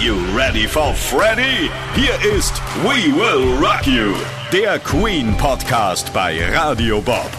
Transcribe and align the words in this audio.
you 0.00 0.16
ready 0.34 0.66
for 0.66 0.94
Freddy? 0.94 1.70
Hier 1.94 2.32
ist 2.32 2.54
We 2.82 3.12
Will 3.14 3.62
Rock 3.62 3.86
You, 3.86 4.14
der 4.50 4.78
Queen 4.78 5.36
Podcast 5.36 6.10
bei 6.14 6.42
Radio 6.56 7.02
Bob. 7.02 7.30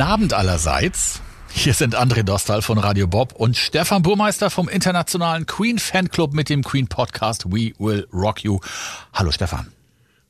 Abend 0.00 0.32
allerseits. 0.32 1.20
Hier 1.50 1.74
sind 1.74 1.94
André 1.94 2.22
Dostal 2.22 2.62
von 2.62 2.78
Radio 2.78 3.06
Bob 3.06 3.34
und 3.34 3.58
Stefan 3.58 4.00
Burmeister 4.00 4.48
vom 4.48 4.70
internationalen 4.70 5.44
Queen 5.44 5.78
Fanclub 5.78 6.32
mit 6.32 6.48
dem 6.48 6.64
Queen 6.64 6.88
Podcast 6.88 7.44
We 7.52 7.74
Will 7.78 8.08
Rock 8.10 8.42
You. 8.42 8.58
Hallo 9.12 9.30
Stefan. 9.30 9.70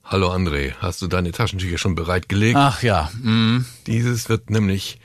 Hallo 0.03 0.33
André, 0.33 0.73
hast 0.81 1.01
du 1.01 1.07
deine 1.07 1.31
Taschentücher 1.31 1.79
schon 1.79 1.95
bereitgelegt? 1.95 2.57
Ach 2.57 2.83
ja. 2.83 3.09
Mm. 3.23 3.67
Dieses 3.87 4.29
wird 4.29 4.51
nämlich 4.51 4.99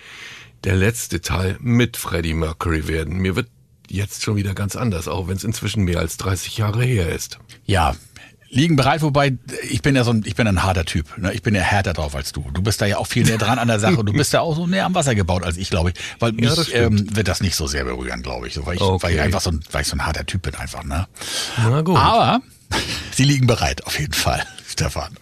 der 0.63 0.75
letzte 0.75 1.21
Teil 1.21 1.57
mit 1.59 1.97
Freddie 1.97 2.33
Mercury 2.33 2.87
werden. 2.87 3.17
Mir 3.17 3.35
wird 3.35 3.49
jetzt 3.93 4.23
schon 4.23 4.35
wieder 4.35 4.53
ganz 4.53 4.75
anders, 4.75 5.07
auch 5.07 5.27
wenn 5.27 5.37
es 5.37 5.43
inzwischen 5.43 5.83
mehr 5.83 5.99
als 5.99 6.17
30 6.17 6.57
Jahre 6.57 6.83
her 6.83 7.09
ist. 7.09 7.39
Ja, 7.65 7.95
liegen 8.49 8.75
bereit, 8.75 9.01
wobei 9.01 9.37
ich 9.69 9.81
bin 9.81 9.95
ja 9.95 10.03
so 10.03 10.11
ein, 10.11 10.23
ich 10.25 10.35
bin 10.35 10.47
ein 10.47 10.63
harter 10.63 10.85
Typ. 10.85 11.17
Ne? 11.17 11.33
Ich 11.33 11.41
bin 11.41 11.55
ja 11.55 11.61
härter 11.61 11.93
drauf 11.93 12.15
als 12.15 12.31
du. 12.33 12.45
Du 12.53 12.61
bist 12.61 12.81
da 12.81 12.85
ja 12.85 12.97
auch 12.97 13.07
viel 13.07 13.23
näher 13.23 13.37
dran 13.37 13.57
an 13.59 13.67
der 13.67 13.79
Sache. 13.79 14.03
Du 14.03 14.13
bist 14.13 14.33
ja 14.33 14.41
auch 14.41 14.55
so 14.55 14.67
näher 14.67 14.85
am 14.85 14.93
Wasser 14.95 15.15
gebaut 15.15 15.43
als 15.43 15.57
ich, 15.57 15.69
glaube 15.69 15.91
ich. 15.91 15.95
Weil 16.19 16.33
mich 16.33 16.45
Ja, 16.45 16.81
ähm, 16.81 17.15
wird 17.15 17.27
das 17.27 17.41
nicht 17.41 17.55
so 17.55 17.65
sehr 17.67 17.83
berühren, 17.83 18.21
glaube 18.21 18.47
ich. 18.47 18.53
So, 18.53 18.65
weil 18.65 18.75
ich, 18.75 18.81
Okay. 18.81 19.03
weil 19.03 19.13
ich 19.15 19.21
einfach 19.21 19.41
so 19.41 19.51
ein, 19.51 19.61
weil 19.71 19.81
ich 19.83 19.87
so 19.87 19.95
ein 19.95 20.05
harter 20.05 20.25
Typ 20.25 20.41
bin 20.43 20.55
einfach, 20.55 20.83
ne? 20.83 21.07
Na 21.57 21.81
gut. 21.81 21.97
Aber 21.97 22.41
sie 23.11 23.23
liegen 23.23 23.47
bereit, 23.47 23.85
auf 23.85 23.99
jeden 23.99 24.13
Fall, 24.13 24.43
Stefan. 24.73 25.15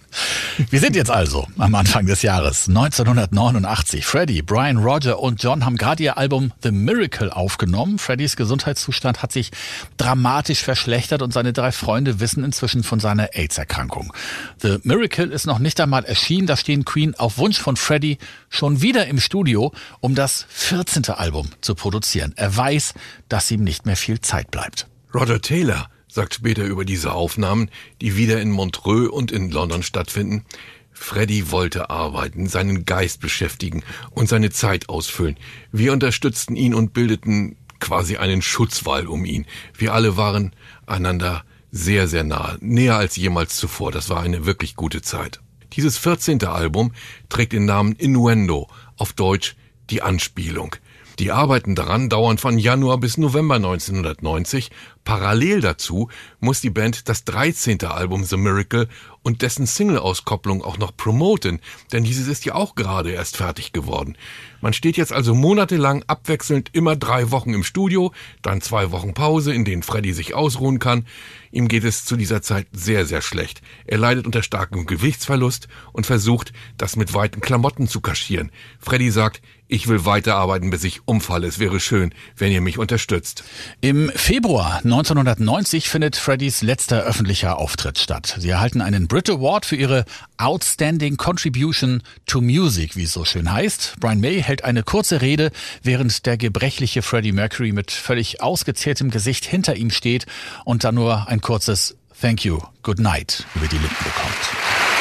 Wir 0.69 0.79
sind 0.79 0.95
jetzt 0.95 1.11
also 1.11 1.45
am 1.57 1.75
Anfang 1.75 2.05
des 2.05 2.21
Jahres 2.21 2.69
1989. 2.69 4.05
Freddie, 4.05 4.41
Brian, 4.41 4.77
Roger 4.77 5.19
und 5.19 5.43
John 5.43 5.65
haben 5.65 5.75
gerade 5.75 6.03
ihr 6.03 6.17
Album 6.17 6.53
The 6.63 6.71
Miracle 6.71 7.29
aufgenommen. 7.29 7.99
Freddys 7.99 8.37
Gesundheitszustand 8.37 9.21
hat 9.21 9.33
sich 9.33 9.51
dramatisch 9.97 10.63
verschlechtert 10.63 11.21
und 11.21 11.33
seine 11.33 11.51
drei 11.51 11.73
Freunde 11.73 12.21
wissen 12.21 12.45
inzwischen 12.45 12.83
von 12.83 13.01
seiner 13.01 13.35
AIDS-Erkrankung. 13.35 14.13
The 14.61 14.79
Miracle 14.83 15.31
ist 15.31 15.45
noch 15.45 15.59
nicht 15.59 15.79
einmal 15.81 16.05
erschienen. 16.05 16.47
Da 16.47 16.55
stehen 16.55 16.85
Queen 16.85 17.13
auf 17.15 17.37
Wunsch 17.37 17.59
von 17.59 17.75
Freddie 17.75 18.17
schon 18.49 18.81
wieder 18.81 19.07
im 19.07 19.19
Studio, 19.19 19.73
um 19.99 20.15
das 20.15 20.45
14. 20.49 21.09
Album 21.09 21.49
zu 21.59 21.75
produzieren. 21.75 22.33
Er 22.37 22.55
weiß, 22.55 22.93
dass 23.27 23.51
ihm 23.51 23.65
nicht 23.65 23.85
mehr 23.85 23.97
viel 23.97 24.21
Zeit 24.21 24.49
bleibt. 24.49 24.87
Roger 25.13 25.41
Taylor 25.41 25.89
sagt 26.11 26.33
später 26.33 26.65
über 26.65 26.83
diese 26.83 27.13
Aufnahmen, 27.13 27.69
die 28.01 28.17
wieder 28.17 28.41
in 28.41 28.51
Montreux 28.51 29.09
und 29.09 29.31
in 29.31 29.49
London 29.49 29.81
stattfinden. 29.81 30.45
Freddy 30.91 31.51
wollte 31.51 31.89
arbeiten, 31.89 32.47
seinen 32.47 32.85
Geist 32.85 33.21
beschäftigen 33.21 33.83
und 34.11 34.27
seine 34.27 34.51
Zeit 34.51 34.89
ausfüllen. 34.89 35.37
Wir 35.71 35.93
unterstützten 35.93 36.55
ihn 36.55 36.75
und 36.75 36.93
bildeten 36.93 37.55
quasi 37.79 38.17
einen 38.17 38.41
Schutzwall 38.41 39.07
um 39.07 39.25
ihn. 39.25 39.45
Wir 39.75 39.93
alle 39.93 40.17
waren 40.17 40.53
einander 40.85 41.43
sehr, 41.71 42.07
sehr 42.07 42.25
nah, 42.25 42.57
näher 42.59 42.97
als 42.97 43.15
jemals 43.15 43.55
zuvor. 43.55 43.91
Das 43.91 44.09
war 44.09 44.21
eine 44.21 44.45
wirklich 44.45 44.75
gute 44.75 45.01
Zeit. 45.01 45.39
Dieses 45.73 45.97
14. 45.97 46.43
Album 46.43 46.91
trägt 47.29 47.53
den 47.53 47.65
Namen 47.65 47.93
Innuendo, 47.93 48.67
auf 48.97 49.13
Deutsch 49.13 49.55
die 49.89 50.01
Anspielung. 50.01 50.75
Die 51.19 51.31
Arbeiten 51.31 51.75
daran 51.75 52.09
dauern 52.09 52.37
von 52.37 52.57
Januar 52.57 52.97
bis 52.97 53.17
November 53.17 53.55
1990. 53.55 54.71
Parallel 55.03 55.61
dazu 55.61 56.09
muss 56.39 56.61
die 56.61 56.69
Band 56.69 57.09
das 57.09 57.23
13. 57.25 57.83
Album 57.85 58.23
The 58.23 58.37
Miracle 58.37 58.87
und 59.23 59.41
dessen 59.41 59.67
Single-Auskopplung 59.67 60.63
auch 60.63 60.77
noch 60.77 60.95
promoten, 60.95 61.59
denn 61.91 62.03
dieses 62.03 62.27
ist 62.27 62.45
ja 62.45 62.55
auch 62.55 62.75
gerade 62.75 63.11
erst 63.11 63.37
fertig 63.37 63.71
geworden. 63.71 64.17
Man 64.61 64.73
steht 64.73 64.97
jetzt 64.97 65.13
also 65.13 65.33
monatelang 65.33 66.03
abwechselnd 66.07 66.69
immer 66.73 66.95
drei 66.95 67.31
Wochen 67.31 67.53
im 67.53 67.63
Studio, 67.63 68.13
dann 68.41 68.61
zwei 68.61 68.91
Wochen 68.91 69.13
Pause, 69.13 69.53
in 69.53 69.65
denen 69.65 69.83
Freddy 69.83 70.13
sich 70.13 70.33
ausruhen 70.33 70.79
kann. 70.79 71.05
Ihm 71.51 71.67
geht 71.67 71.83
es 71.83 72.05
zu 72.05 72.15
dieser 72.15 72.41
Zeit 72.41 72.67
sehr, 72.71 73.05
sehr 73.05 73.21
schlecht. 73.21 73.61
Er 73.85 73.97
leidet 73.97 74.25
unter 74.25 74.43
starkem 74.43 74.85
Gewichtsverlust 74.85 75.67
und 75.93 76.05
versucht, 76.05 76.53
das 76.77 76.95
mit 76.95 77.13
weiten 77.13 77.41
Klamotten 77.41 77.87
zu 77.87 78.01
kaschieren. 78.01 78.51
Freddy 78.79 79.11
sagt, 79.11 79.41
ich 79.67 79.87
will 79.87 80.05
weiterarbeiten, 80.05 80.69
bis 80.69 80.83
ich 80.83 81.07
umfalle. 81.07 81.47
Es 81.47 81.57
wäre 81.57 81.79
schön, 81.79 82.13
wenn 82.35 82.51
ihr 82.51 82.59
mich 82.59 82.77
unterstützt. 82.77 83.45
Im 83.79 84.11
Februar 84.13 84.81
1990 84.91 85.87
findet 85.87 86.17
Freddys 86.17 86.61
letzter 86.61 87.03
öffentlicher 87.03 87.57
Auftritt 87.57 87.97
statt. 87.97 88.35
Sie 88.37 88.49
erhalten 88.49 88.81
einen 88.81 89.07
Brit 89.07 89.29
Award 89.29 89.65
für 89.65 89.77
ihre 89.77 90.03
Outstanding 90.37 91.15
Contribution 91.15 92.03
to 92.25 92.41
Music, 92.41 92.97
wie 92.97 93.03
es 93.03 93.13
so 93.13 93.23
schön 93.23 93.49
heißt. 93.49 93.95
Brian 94.01 94.19
May 94.19 94.43
hält 94.43 94.65
eine 94.65 94.83
kurze 94.83 95.21
Rede, 95.21 95.51
während 95.81 96.25
der 96.25 96.35
gebrechliche 96.35 97.03
Freddie 97.03 97.31
Mercury 97.31 97.71
mit 97.71 97.89
völlig 97.89 98.41
ausgezehrtem 98.41 99.11
Gesicht 99.11 99.45
hinter 99.45 99.77
ihm 99.77 99.91
steht 99.91 100.25
und 100.65 100.83
dann 100.83 100.95
nur 100.95 101.29
ein 101.29 101.39
kurzes 101.39 101.95
Thank 102.19 102.43
you, 102.43 102.59
good 102.83 102.99
night 102.99 103.45
über 103.55 103.67
die 103.67 103.77
Lippen 103.77 104.03
bekommt. 104.03 104.35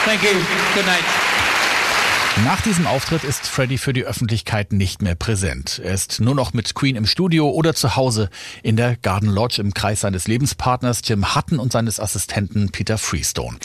Thank 0.05 0.23
you. 0.23 0.39
Good 0.75 0.87
night. 0.87 1.30
Nach 2.45 2.63
diesem 2.63 2.87
Auftritt 2.87 3.23
ist 3.23 3.47
Freddie 3.47 3.77
für 3.77 3.93
die 3.93 4.05
Öffentlichkeit 4.05 4.73
nicht 4.73 5.03
mehr 5.03 5.15
präsent. 5.15 5.81
Er 5.85 5.93
ist 5.93 6.21
nur 6.21 6.35
noch 6.35 6.55
mit 6.55 6.75
Queen 6.75 6.97
im 6.97 7.05
Studio 7.05 7.51
oder 7.51 7.75
zu 7.75 7.97
Hause 7.97 8.31
in 8.63 8.77
der 8.77 8.97
Garden 8.97 9.29
Lodge 9.29 9.61
im 9.61 9.75
Kreis 9.75 10.01
seines 10.01 10.27
Lebenspartners 10.27 11.03
Jim 11.05 11.35
Hutton 11.35 11.59
und 11.59 11.73
seines 11.73 12.01
Assistenten 12.01 12.71
Peter 12.71 12.97
Freestone. 12.97 13.59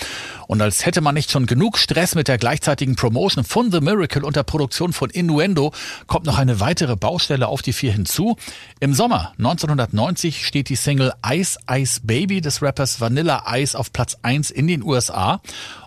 Und 0.47 0.61
als 0.61 0.85
hätte 0.85 0.99
man 0.99 1.15
nicht 1.15 1.31
schon 1.31 1.45
genug 1.45 1.77
Stress 1.77 2.15
mit 2.15 2.27
der 2.27 2.37
gleichzeitigen 2.37 2.95
Promotion 2.95 3.45
von 3.45 3.71
The 3.71 3.79
Miracle 3.79 4.25
und 4.25 4.35
der 4.35 4.43
Produktion 4.43 4.91
von 4.91 5.09
Innuendo, 5.09 5.71
kommt 6.07 6.25
noch 6.25 6.37
eine 6.37 6.59
weitere 6.59 6.97
Baustelle 6.97 7.47
auf 7.47 7.61
die 7.61 7.73
vier 7.73 7.93
hinzu. 7.93 8.35
Im 8.81 8.93
Sommer 8.93 9.33
1990 9.37 10.45
steht 10.45 10.67
die 10.69 10.75
Single 10.75 11.13
Ice 11.25 11.57
Ice 11.71 12.01
Baby 12.03 12.41
des 12.41 12.61
Rappers 12.61 12.99
Vanilla 12.99 13.43
Ice 13.55 13.77
auf 13.77 13.93
Platz 13.93 14.17
1 14.23 14.51
in 14.51 14.67
den 14.67 14.83
USA. 14.83 15.41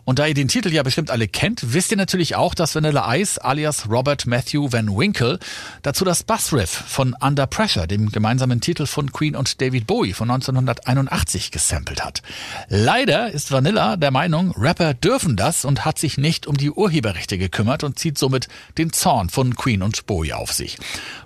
Und 0.08 0.18
da 0.18 0.26
ihr 0.26 0.32
den 0.32 0.48
Titel 0.48 0.72
ja 0.72 0.82
bestimmt 0.82 1.10
alle 1.10 1.28
kennt, 1.28 1.74
wisst 1.74 1.90
ihr 1.90 1.98
natürlich 1.98 2.34
auch, 2.34 2.54
dass 2.54 2.74
Vanilla 2.74 3.14
Ice 3.14 3.44
alias 3.44 3.90
Robert 3.90 4.24
Matthew 4.26 4.72
Van 4.72 4.96
Winkle 4.96 5.38
dazu 5.82 6.02
das 6.02 6.22
Bassriff 6.22 6.70
von 6.70 7.14
Under 7.20 7.46
Pressure, 7.46 7.86
dem 7.86 8.10
gemeinsamen 8.10 8.62
Titel 8.62 8.86
von 8.86 9.12
Queen 9.12 9.36
und 9.36 9.60
David 9.60 9.86
Bowie 9.86 10.14
von 10.14 10.30
1981 10.30 11.50
gesampelt 11.50 12.02
hat. 12.02 12.22
Leider 12.70 13.30
ist 13.32 13.52
Vanilla 13.52 13.98
der 13.98 14.10
Meinung, 14.10 14.52
Rapper 14.52 14.94
dürfen 14.94 15.36
das 15.36 15.66
und 15.66 15.84
hat 15.84 15.98
sich 15.98 16.16
nicht 16.16 16.46
um 16.46 16.56
die 16.56 16.70
Urheberrechte 16.70 17.36
gekümmert 17.36 17.84
und 17.84 17.98
zieht 17.98 18.16
somit 18.16 18.48
den 18.78 18.94
Zorn 18.94 19.28
von 19.28 19.56
Queen 19.56 19.82
und 19.82 20.06
Bowie 20.06 20.32
auf 20.32 20.54
sich. 20.54 20.78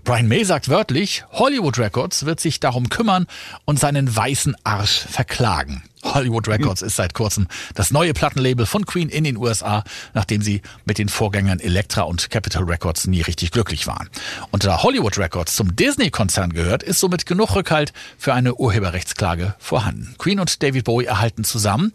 Brian 0.02 0.26
May 0.26 0.42
sagt 0.42 0.68
wörtlich, 0.68 1.22
Hollywood 1.30 1.78
Records 1.78 2.26
wird 2.26 2.40
sich 2.40 2.58
darum 2.58 2.88
kümmern 2.88 3.28
und 3.64 3.78
seinen 3.78 4.16
weißen 4.16 4.56
Arsch 4.64 5.06
verklagen. 5.08 5.84
Hollywood 6.02 6.48
Records 6.48 6.82
ist 6.82 6.96
seit 6.96 7.14
kurzem 7.14 7.46
das 7.74 7.90
neue 7.90 8.12
Plattenlabel 8.12 8.66
von 8.66 8.86
Queen 8.86 9.08
in 9.08 9.24
den 9.24 9.36
USA, 9.36 9.84
nachdem 10.14 10.42
sie 10.42 10.62
mit 10.84 10.98
den 10.98 11.08
Vorgängern 11.08 11.60
Elektra 11.60 12.02
und 12.02 12.30
Capitol 12.30 12.64
Records 12.64 13.06
nie 13.06 13.22
richtig 13.22 13.50
glücklich 13.50 13.86
waren. 13.86 14.08
Und 14.50 14.64
da 14.64 14.82
Hollywood 14.82 15.18
Records 15.18 15.56
zum 15.56 15.74
Disney-Konzern 15.76 16.52
gehört, 16.52 16.82
ist 16.82 17.00
somit 17.00 17.26
genug 17.26 17.54
Rückhalt 17.54 17.92
für 18.18 18.34
eine 18.34 18.54
Urheberrechtsklage 18.54 19.54
vorhanden. 19.58 20.14
Queen 20.18 20.40
und 20.40 20.62
David 20.62 20.84
Bowie 20.84 21.06
erhalten 21.06 21.44
zusammen 21.44 21.92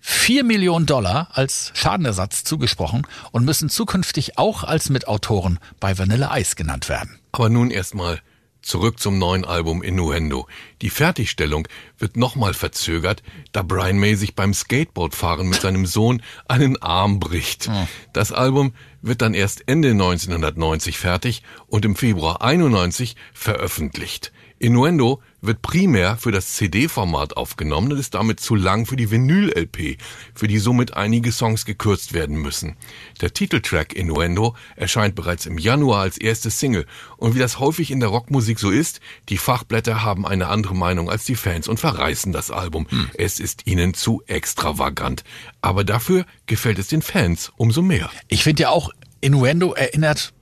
4 0.00 0.44
Millionen 0.44 0.86
Dollar 0.86 1.28
als 1.32 1.72
Schadenersatz 1.74 2.44
zugesprochen 2.44 3.06
und 3.32 3.44
müssen 3.44 3.68
zukünftig 3.68 4.38
auch 4.38 4.64
als 4.64 4.88
Mitautoren 4.88 5.58
bei 5.78 5.98
Vanilla 5.98 6.36
Ice 6.38 6.56
genannt 6.56 6.88
werden. 6.88 7.18
Aber 7.32 7.50
nun 7.50 7.70
erstmal 7.70 8.20
zurück 8.62 9.00
zum 9.00 9.18
neuen 9.18 9.44
Album 9.44 9.82
Innuendo. 9.82 10.46
Die 10.82 10.90
Fertigstellung 10.90 11.66
wird 11.98 12.16
nochmal 12.16 12.54
verzögert, 12.54 13.22
da 13.52 13.62
Brian 13.62 13.98
May 13.98 14.14
sich 14.14 14.34
beim 14.34 14.54
Skateboardfahren 14.54 15.48
mit 15.48 15.60
seinem 15.60 15.86
Sohn 15.86 16.22
einen 16.48 16.80
Arm 16.82 17.20
bricht. 17.20 17.70
Das 18.12 18.32
Album 18.32 18.72
wird 19.02 19.22
dann 19.22 19.34
erst 19.34 19.68
Ende 19.68 19.90
1990 19.90 20.98
fertig 20.98 21.42
und 21.66 21.84
im 21.84 21.96
Februar 21.96 22.42
91 22.42 23.16
veröffentlicht. 23.32 24.32
Innuendo 24.62 25.22
wird 25.40 25.62
primär 25.62 26.18
für 26.18 26.32
das 26.32 26.54
CD-Format 26.56 27.34
aufgenommen 27.34 27.92
und 27.92 27.98
ist 27.98 28.14
damit 28.14 28.40
zu 28.40 28.54
lang 28.54 28.84
für 28.84 28.96
die 28.96 29.10
Vinyl-LP, 29.10 29.96
für 30.34 30.48
die 30.48 30.58
somit 30.58 30.94
einige 30.94 31.32
Songs 31.32 31.64
gekürzt 31.64 32.12
werden 32.12 32.36
müssen. 32.36 32.76
Der 33.22 33.32
Titeltrack 33.32 33.94
Innuendo 33.94 34.54
erscheint 34.76 35.14
bereits 35.14 35.46
im 35.46 35.56
Januar 35.56 36.02
als 36.02 36.18
erste 36.18 36.50
Single 36.50 36.84
und 37.16 37.34
wie 37.34 37.38
das 37.38 37.58
häufig 37.58 37.90
in 37.90 38.00
der 38.00 38.10
Rockmusik 38.10 38.58
so 38.58 38.70
ist, 38.70 39.00
die 39.30 39.38
Fachblätter 39.38 40.02
haben 40.02 40.26
eine 40.26 40.48
andere 40.48 40.74
Meinung 40.76 41.08
als 41.08 41.24
die 41.24 41.36
Fans 41.36 41.66
und 41.66 41.80
verreißen 41.80 42.34
das 42.34 42.50
Album. 42.50 42.86
Es 43.14 43.40
ist 43.40 43.66
ihnen 43.66 43.94
zu 43.94 44.22
extravagant. 44.26 45.24
Aber 45.62 45.84
dafür 45.84 46.24
gefällt 46.46 46.78
es 46.78 46.88
den 46.88 47.02
Fans 47.02 47.52
umso 47.56 47.82
mehr. 47.82 48.10
Ich 48.28 48.44
finde 48.44 48.62
ja 48.64 48.70
auch, 48.70 48.90
Innuendo 49.20 49.74
erinnert 49.74 50.32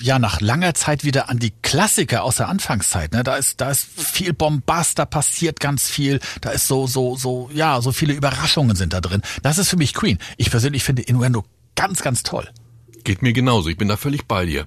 ja 0.00 0.18
nach 0.18 0.40
langer 0.40 0.74
Zeit 0.74 1.04
wieder 1.04 1.28
an 1.28 1.38
die 1.38 1.52
Klassiker 1.62 2.22
aus 2.22 2.36
der 2.36 2.48
Anfangszeit. 2.48 3.12
Ne? 3.12 3.24
Da 3.24 3.36
ist 3.36 3.60
da 3.60 3.70
ist 3.70 3.86
viel 4.00 4.32
Bombast, 4.32 4.98
da 4.98 5.04
passiert 5.04 5.60
ganz 5.60 5.88
viel, 5.90 6.20
da 6.40 6.50
ist 6.50 6.68
so 6.68 6.86
so 6.86 7.16
so 7.16 7.50
ja 7.52 7.80
so 7.80 7.92
viele 7.92 8.14
Überraschungen 8.14 8.76
sind 8.76 8.92
da 8.92 9.00
drin. 9.00 9.22
Das 9.42 9.58
ist 9.58 9.68
für 9.68 9.76
mich 9.76 9.94
Queen. 9.94 10.18
Ich 10.36 10.50
persönlich 10.50 10.84
finde 10.84 11.02
Innuendo 11.02 11.44
ganz 11.74 12.02
ganz 12.02 12.22
toll. 12.22 12.48
Geht 13.04 13.22
mir 13.22 13.32
genauso, 13.32 13.68
ich 13.68 13.76
bin 13.76 13.88
da 13.88 13.96
völlig 13.96 14.26
bei 14.26 14.44
dir. 14.44 14.66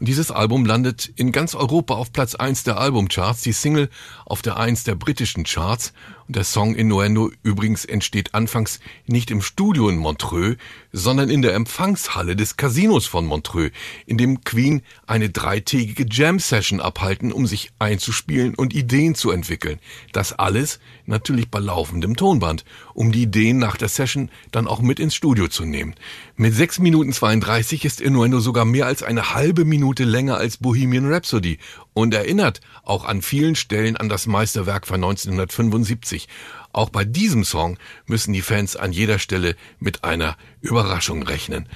Und 0.00 0.06
dieses 0.06 0.30
Album 0.30 0.64
landet 0.64 1.12
in 1.16 1.32
ganz 1.32 1.54
Europa 1.54 1.94
auf 1.94 2.12
Platz 2.12 2.36
1 2.36 2.62
der 2.62 2.78
Albumcharts, 2.78 3.42
die 3.42 3.52
Single 3.52 3.88
auf 4.26 4.42
der 4.42 4.56
1 4.56 4.84
der 4.84 4.94
britischen 4.94 5.42
Charts. 5.42 5.92
Und 6.28 6.36
der 6.36 6.44
Song 6.44 6.74
Innuendo 6.74 7.32
übrigens 7.42 7.84
entsteht 7.84 8.34
anfangs 8.34 8.80
nicht 9.06 9.30
im 9.30 9.40
Studio 9.40 9.88
in 9.88 9.96
Montreux, 9.96 10.56
sondern 10.92 11.30
in 11.30 11.42
der 11.42 11.54
Empfangshalle 11.54 12.36
des 12.36 12.56
Casinos 12.56 13.06
von 13.06 13.24
Montreux, 13.26 13.72
in 14.06 14.18
dem 14.18 14.44
Queen 14.44 14.82
eine 15.06 15.30
dreitägige 15.30 16.06
Jam-Session 16.08 16.80
abhalten, 16.80 17.32
um 17.32 17.46
sich 17.46 17.70
einzuspielen 17.78 18.54
und 18.54 18.74
Ideen 18.74 19.14
zu 19.14 19.30
entwickeln. 19.30 19.78
Das 20.12 20.38
alles 20.38 20.80
natürlich 21.06 21.50
bei 21.50 21.60
laufendem 21.60 22.14
Tonband, 22.14 22.64
um 22.92 23.10
die 23.10 23.22
Ideen 23.22 23.58
nach 23.58 23.78
der 23.78 23.88
Session 23.88 24.30
dann 24.50 24.68
auch 24.68 24.80
mit 24.80 25.00
ins 25.00 25.14
Studio 25.14 25.48
zu 25.48 25.64
nehmen. 25.64 25.94
Mit 26.36 26.54
6 26.54 26.80
Minuten 26.80 27.12
32 27.12 27.86
ist 27.86 28.00
Innuendo 28.02 28.38
sogar 28.40 28.66
mehr 28.66 28.86
als 28.86 29.02
eine 29.02 29.34
halbe 29.34 29.64
Minute 29.64 29.87
länger 29.96 30.36
als 30.36 30.56
Bohemian 30.56 31.12
Rhapsody 31.12 31.58
und 31.94 32.14
erinnert 32.14 32.60
auch 32.82 33.04
an 33.04 33.22
vielen 33.22 33.54
Stellen 33.54 33.96
an 33.96 34.08
das 34.08 34.26
Meisterwerk 34.26 34.86
von 34.86 34.96
1975. 34.96 36.28
Auch 36.72 36.90
bei 36.90 37.04
diesem 37.04 37.44
Song 37.44 37.78
müssen 38.06 38.32
die 38.32 38.42
Fans 38.42 38.76
an 38.76 38.92
jeder 38.92 39.18
Stelle 39.18 39.56
mit 39.78 40.04
einer 40.04 40.36
Überraschung 40.60 41.22
rechnen. 41.22 41.68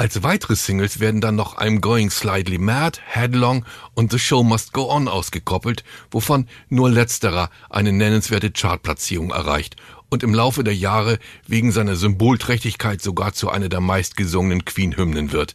Als 0.00 0.22
weitere 0.22 0.56
Singles 0.56 0.98
werden 0.98 1.20
dann 1.20 1.36
noch 1.36 1.58
I'm 1.58 1.80
Going 1.80 2.10
Slightly 2.10 2.56
Mad, 2.56 2.98
Headlong 3.04 3.66
und 3.92 4.10
The 4.10 4.18
Show 4.18 4.42
Must 4.42 4.72
Go 4.72 4.90
On 4.90 5.08
ausgekoppelt, 5.08 5.84
wovon 6.10 6.48
nur 6.70 6.88
letzterer 6.88 7.50
eine 7.68 7.92
nennenswerte 7.92 8.50
Chartplatzierung 8.50 9.30
erreicht 9.30 9.76
und 10.08 10.22
im 10.22 10.34
Laufe 10.34 10.64
der 10.64 10.74
Jahre 10.74 11.18
wegen 11.46 11.70
seiner 11.70 11.96
Symbolträchtigkeit 11.96 13.00
sogar 13.00 13.32
zu 13.32 13.48
einer 13.50 13.68
der 13.68 13.80
meistgesungenen 13.80 14.64
Queen-Hymnen 14.64 15.32
wird. 15.32 15.54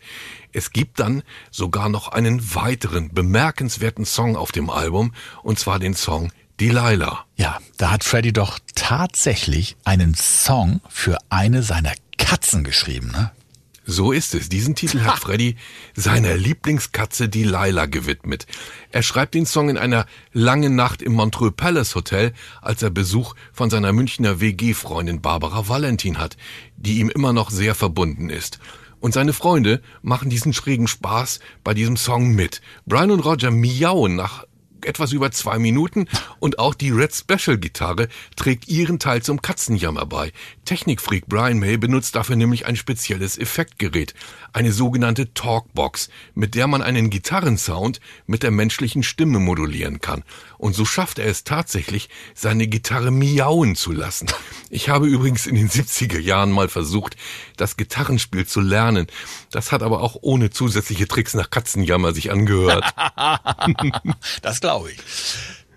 Es 0.56 0.72
gibt 0.72 1.02
dann 1.02 1.22
sogar 1.52 1.90
noch 1.90 2.08
einen 2.08 2.56
weiteren 2.56 3.14
bemerkenswerten 3.14 4.06
Song 4.06 4.38
auf 4.38 4.54
dem 4.54 4.70
Album, 4.70 5.14
und 5.44 5.60
zwar 5.60 5.80
den 5.80 5.96
Song 5.96 6.32
Delilah. 6.62 7.26
Ja, 7.36 7.60
da 7.78 7.92
hat 7.92 8.06
Freddy 8.06 8.32
doch 8.32 8.60
tatsächlich 8.74 9.76
einen 9.84 10.16
Song 10.16 10.80
für 10.88 11.18
eine 11.30 11.62
seiner 11.62 11.92
Katzen 12.18 12.64
geschrieben, 12.64 13.12
ne? 13.12 13.32
So 13.88 14.14
ist 14.14 14.34
es. 14.34 14.48
Diesen 14.48 14.76
Titel 14.76 15.02
hat 15.02 15.20
Freddy 15.20 15.58
seiner 15.94 16.36
Lieblingskatze 16.38 17.28
Delilah 17.28 17.86
gewidmet. 17.86 18.48
Er 18.92 19.04
schreibt 19.04 19.36
den 19.36 19.46
Song 19.46 19.70
in 19.70 19.78
einer 19.78 20.06
langen 20.32 20.76
Nacht 20.76 21.02
im 21.02 21.14
Montreux 21.14 21.54
Palace 21.56 21.96
Hotel, 21.96 22.34
als 22.62 22.82
er 22.82 22.90
Besuch 22.90 23.36
von 23.52 23.70
seiner 23.70 23.92
Münchner 23.92 24.40
WG-Freundin 24.40 25.22
Barbara 25.22 25.68
Valentin 25.68 26.18
hat, 26.18 26.38
die 26.78 27.00
ihm 27.00 27.10
immer 27.10 27.34
noch 27.34 27.52
sehr 27.52 27.76
verbunden 27.76 28.30
ist. 28.30 28.60
Und 29.06 29.12
seine 29.12 29.34
Freunde 29.34 29.82
machen 30.02 30.32
diesen 30.32 30.52
schrägen 30.52 30.88
Spaß 30.88 31.40
bei 31.64 31.76
diesem 31.76 31.96
Song 31.96 32.32
mit. 32.32 32.62
Brian 32.88 33.12
und 33.12 33.20
Roger 33.20 33.52
miauen 33.52 34.16
nach 34.16 34.46
etwas 34.86 35.12
über 35.12 35.32
zwei 35.32 35.60
Minuten 35.60 36.08
und 36.40 36.60
auch 36.60 36.74
die 36.74 36.92
Red 36.92 37.14
Special 37.14 37.58
Gitarre 37.58 38.08
trägt 38.36 38.68
ihren 38.68 39.00
Teil 39.00 39.22
zum 39.22 39.42
Katzenjammer 39.42 40.06
bei. 40.06 40.32
Technikfreak 40.66 41.28
Brian 41.28 41.60
May 41.60 41.78
benutzt 41.78 42.16
dafür 42.16 42.36
nämlich 42.36 42.66
ein 42.66 42.76
spezielles 42.76 43.38
Effektgerät, 43.38 44.14
eine 44.54 44.72
sogenannte 44.72 45.34
Talkbox, 45.34 46.10
mit 46.34 46.56
der 46.56 46.68
man 46.68 46.82
einen 46.82 47.10
Gitarrensound 47.10 48.00
mit 48.28 48.44
der 48.44 48.52
menschlichen 48.52 49.04
Stimme 49.04 49.40
modulieren 49.40 50.02
kann. 50.02 50.24
Und 50.58 50.76
so 50.76 50.86
schafft 50.86 51.20
er 51.20 51.28
es 51.28 51.44
tatsächlich, 51.44 52.10
seine 52.34 52.68
Gitarre 52.68 53.12
miauen 53.12 53.76
zu 53.76 53.92
lassen. 53.92 54.28
Ich 54.70 54.90
habe 54.90 55.08
übrigens 55.08 55.46
in 55.46 55.56
den 55.56 55.70
70er 55.70 56.20
Jahren 56.20 56.52
mal 56.52 56.70
versucht, 56.70 57.16
das 57.58 57.78
Gitarrenspiel 57.78 58.46
zu 58.46 58.62
lernen. 58.62 59.08
Das 59.52 59.72
hat 59.72 59.84
aber 59.84 60.02
auch 60.02 60.18
ohne 60.22 60.50
zusätzliche 60.50 61.08
Tricks 61.08 61.34
nach 61.34 61.50
Katzenjammer 61.50 62.14
sich 62.14 62.32
angehört. 62.32 62.84
das 64.42 64.60
glaube 64.60 64.75
ich. 64.84 64.98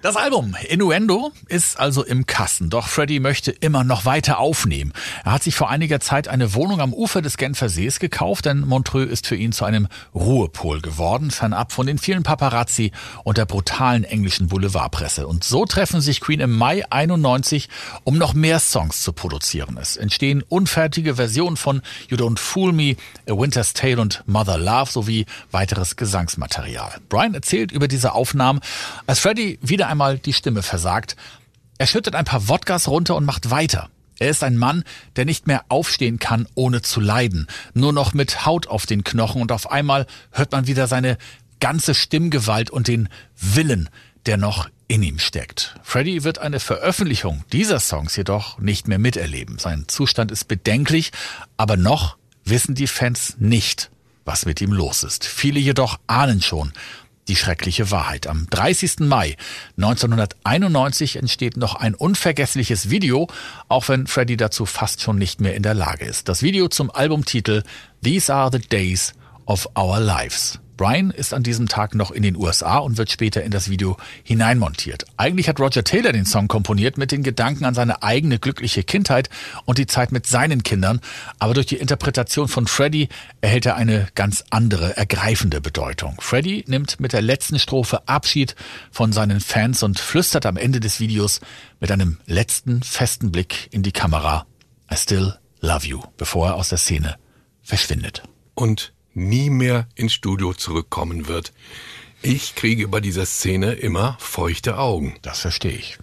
Das 0.00 0.14
Album 0.14 0.54
Innuendo 0.68 1.32
ist 1.48 1.76
also 1.80 2.04
im 2.04 2.24
Kassen, 2.24 2.70
doch 2.70 2.86
Freddy 2.86 3.18
möchte 3.18 3.50
immer 3.50 3.82
noch 3.82 4.04
weiter 4.04 4.38
aufnehmen. 4.38 4.92
Er 5.24 5.32
hat 5.32 5.42
sich 5.42 5.56
vor 5.56 5.70
einiger 5.70 5.98
Zeit 5.98 6.28
eine 6.28 6.54
Wohnung 6.54 6.80
am 6.80 6.94
Ufer 6.94 7.20
des 7.20 7.36
Genfer 7.36 7.68
Sees 7.68 7.98
gekauft, 7.98 8.44
denn 8.44 8.60
Montreux 8.60 9.10
ist 9.10 9.26
für 9.26 9.34
ihn 9.34 9.50
zu 9.50 9.64
einem 9.64 9.88
Ruhepol 10.14 10.82
geworden, 10.82 11.32
fernab 11.32 11.72
von 11.72 11.88
den 11.88 11.98
vielen 11.98 12.22
Paparazzi 12.22 12.92
und 13.24 13.38
der 13.38 13.46
brutalen 13.46 14.04
englischen 14.04 14.46
Boulevardpresse. 14.46 15.26
Und 15.26 15.42
so 15.42 15.64
treffen 15.64 16.00
sich 16.00 16.20
Queen 16.20 16.38
im 16.38 16.56
Mai 16.56 16.84
91, 16.88 17.68
um 18.04 18.18
noch 18.18 18.34
mehr 18.34 18.60
Songs 18.60 19.02
zu 19.02 19.12
produzieren. 19.12 19.78
Es 19.80 19.96
entstehen 19.96 20.44
unfertige 20.48 21.16
Versionen 21.16 21.56
von 21.56 21.82
You 22.08 22.16
Don't 22.16 22.38
Fool 22.38 22.70
Me, 22.72 22.94
A 23.28 23.32
Winter's 23.32 23.72
Tale 23.72 24.00
und 24.00 24.22
Mother 24.26 24.58
Love 24.58 24.92
sowie 24.92 25.26
weiteres 25.50 25.96
Gesangsmaterial. 25.96 27.00
Brian 27.08 27.34
erzählt 27.34 27.72
über 27.72 27.88
diese 27.88 28.12
Aufnahmen, 28.12 28.60
als 29.08 29.18
Freddy 29.18 29.58
wieder 29.60 29.87
einmal 29.88 30.18
die 30.18 30.32
Stimme 30.32 30.62
versagt. 30.62 31.16
Er 31.78 31.86
schüttet 31.86 32.14
ein 32.14 32.24
paar 32.24 32.48
Wodkas 32.48 32.88
runter 32.88 33.16
und 33.16 33.24
macht 33.24 33.50
weiter. 33.50 33.90
Er 34.18 34.30
ist 34.30 34.42
ein 34.42 34.56
Mann, 34.56 34.84
der 35.16 35.24
nicht 35.24 35.46
mehr 35.46 35.64
aufstehen 35.68 36.18
kann, 36.18 36.48
ohne 36.54 36.82
zu 36.82 37.00
leiden. 37.00 37.46
Nur 37.74 37.92
noch 37.92 38.14
mit 38.14 38.46
Haut 38.46 38.66
auf 38.66 38.86
den 38.86 39.04
Knochen 39.04 39.42
und 39.42 39.52
auf 39.52 39.70
einmal 39.70 40.06
hört 40.32 40.52
man 40.52 40.66
wieder 40.66 40.88
seine 40.88 41.18
ganze 41.60 41.94
Stimmgewalt 41.94 42.70
und 42.70 42.88
den 42.88 43.08
Willen, 43.36 43.88
der 44.26 44.36
noch 44.36 44.68
in 44.88 45.02
ihm 45.02 45.18
steckt. 45.18 45.76
Freddy 45.82 46.24
wird 46.24 46.38
eine 46.38 46.60
Veröffentlichung 46.60 47.44
dieser 47.52 47.78
Songs 47.78 48.16
jedoch 48.16 48.58
nicht 48.58 48.88
mehr 48.88 48.98
miterleben. 48.98 49.58
Sein 49.58 49.84
Zustand 49.86 50.32
ist 50.32 50.48
bedenklich, 50.48 51.12
aber 51.56 51.76
noch 51.76 52.16
wissen 52.44 52.74
die 52.74 52.86
Fans 52.86 53.36
nicht, 53.38 53.90
was 54.24 54.46
mit 54.46 54.60
ihm 54.60 54.72
los 54.72 55.04
ist. 55.04 55.26
Viele 55.26 55.60
jedoch 55.60 55.98
ahnen 56.06 56.40
schon, 56.40 56.72
die 57.28 57.36
schreckliche 57.36 57.90
Wahrheit. 57.90 58.26
Am 58.26 58.46
30. 58.50 59.00
Mai 59.00 59.36
1991 59.76 61.16
entsteht 61.16 61.56
noch 61.56 61.74
ein 61.74 61.94
unvergessliches 61.94 62.90
Video, 62.90 63.28
auch 63.68 63.88
wenn 63.88 64.06
Freddy 64.06 64.36
dazu 64.36 64.66
fast 64.66 65.02
schon 65.02 65.18
nicht 65.18 65.40
mehr 65.40 65.54
in 65.54 65.62
der 65.62 65.74
Lage 65.74 66.04
ist. 66.04 66.28
Das 66.28 66.42
Video 66.42 66.68
zum 66.68 66.90
Albumtitel 66.90 67.62
These 68.02 68.34
Are 68.34 68.50
the 68.50 68.58
Days 68.58 69.12
of 69.46 69.68
Our 69.76 70.00
Lives. 70.00 70.58
Brian 70.78 71.10
ist 71.10 71.34
an 71.34 71.42
diesem 71.42 71.68
Tag 71.68 71.94
noch 71.94 72.10
in 72.10 72.22
den 72.22 72.36
USA 72.36 72.78
und 72.78 72.96
wird 72.96 73.10
später 73.10 73.42
in 73.42 73.50
das 73.50 73.68
Video 73.68 73.98
hineinmontiert. 74.22 75.04
Eigentlich 75.18 75.48
hat 75.48 75.60
Roger 75.60 75.84
Taylor 75.84 76.12
den 76.12 76.24
Song 76.24 76.48
komponiert 76.48 76.96
mit 76.96 77.12
den 77.12 77.22
Gedanken 77.22 77.66
an 77.66 77.74
seine 77.74 78.02
eigene 78.02 78.38
glückliche 78.38 78.84
Kindheit 78.84 79.28
und 79.66 79.76
die 79.76 79.86
Zeit 79.86 80.12
mit 80.12 80.26
seinen 80.26 80.62
Kindern, 80.62 81.00
aber 81.40 81.52
durch 81.52 81.66
die 81.66 81.76
Interpretation 81.76 82.48
von 82.48 82.68
Freddie 82.68 83.08
erhält 83.40 83.66
er 83.66 83.74
eine 83.74 84.06
ganz 84.14 84.44
andere, 84.50 84.96
ergreifende 84.96 85.60
Bedeutung. 85.60 86.14
Freddie 86.20 86.64
nimmt 86.68 87.00
mit 87.00 87.12
der 87.12 87.22
letzten 87.22 87.58
Strophe 87.58 88.06
Abschied 88.06 88.54
von 88.92 89.12
seinen 89.12 89.40
Fans 89.40 89.82
und 89.82 89.98
flüstert 89.98 90.46
am 90.46 90.56
Ende 90.56 90.78
des 90.78 91.00
Videos 91.00 91.40
mit 91.80 91.90
einem 91.90 92.18
letzten 92.26 92.84
festen 92.84 93.32
Blick 93.32 93.68
in 93.72 93.82
die 93.82 93.92
Kamera 93.92 94.46
I 94.92 94.96
still 94.96 95.34
love 95.60 95.86
you, 95.86 96.02
bevor 96.16 96.48
er 96.48 96.54
aus 96.54 96.68
der 96.68 96.78
Szene 96.78 97.16
verschwindet. 97.62 98.22
Und 98.54 98.92
nie 99.18 99.50
mehr 99.50 99.86
ins 99.94 100.12
Studio 100.12 100.54
zurückkommen 100.54 101.28
wird. 101.28 101.52
Ich 102.22 102.54
kriege 102.54 102.88
bei 102.88 103.00
dieser 103.00 103.26
Szene 103.26 103.74
immer 103.74 104.16
feuchte 104.20 104.78
Augen. 104.78 105.16
Das 105.22 105.40
verstehe 105.40 105.72
ich. 105.72 105.98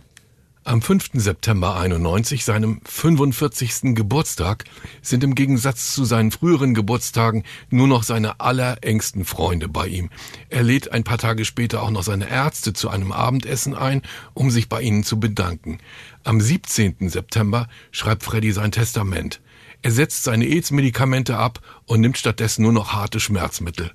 Am 0.68 0.82
5. 0.82 1.12
September 1.14 1.76
91, 1.76 2.44
seinem 2.44 2.82
45. 2.86 3.94
Geburtstag, 3.94 4.64
sind 5.04 5.24
im 5.24 5.36
Gegensatz 5.36 5.94
zu 5.94 6.06
seinen 6.06 6.32
früheren 6.32 6.74
Geburtstagen 6.74 7.44
nur 7.70 7.88
noch 7.88 8.02
seine 8.02 8.40
allerengsten 8.40 9.26
Freunde 9.26 9.68
bei 9.68 9.86
ihm. 9.86 10.10
Er 10.50 10.64
lädt 10.64 10.92
ein 10.92 11.04
paar 11.04 11.20
Tage 11.20 11.46
später 11.46 11.84
auch 11.84 11.92
noch 11.92 12.02
seine 12.02 12.28
Ärzte 12.28 12.74
zu 12.74 12.90
einem 12.90 13.12
Abendessen 13.12 13.76
ein, 13.76 14.02
um 14.34 14.50
sich 14.50 14.68
bei 14.68 14.82
ihnen 14.82 15.04
zu 15.04 15.20
bedanken. 15.20 15.78
Am 16.24 16.42
17. 16.42 17.10
September 17.10 17.70
schreibt 17.92 18.24
Freddy 18.24 18.52
sein 18.52 18.72
Testament. 18.72 19.42
Er 19.86 19.92
setzt 19.92 20.24
seine 20.24 20.46
AIDS-Medikamente 20.48 21.38
ab 21.38 21.60
und 21.86 22.02
nimmt 22.02 22.18
stattdessen 22.18 22.64
nur 22.64 22.74
noch 22.74 22.94
harte 22.94 23.20
Schmerzmittel. 23.20 23.92